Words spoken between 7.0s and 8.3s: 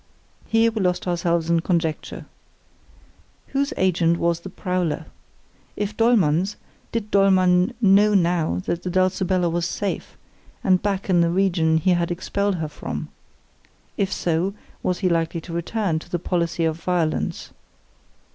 Dollmann know